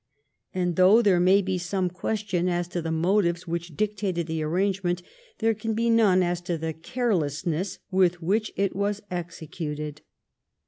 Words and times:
And 0.51 0.77
though 0.77 1.03
there 1.03 1.19
may 1.19 1.43
be 1.43 1.59
some 1.59 1.87
question 1.91 2.49
as 2.49 2.67
to 2.69 2.81
the 2.81 2.91
motives 2.91 3.45
which 3.47 3.77
dictated 3.77 4.25
the 4.25 4.41
arrangement^ 4.41 5.03
there 5.37 5.53
can 5.53 5.75
be 5.75 5.91
none 5.91 6.23
as 6.23 6.41
to 6.41 6.57
the 6.57 6.73
carelessness 6.73 7.77
with 7.91 8.19
which 8.19 8.51
it 8.55 8.75
was 8.75 9.03
executed. 9.11 10.01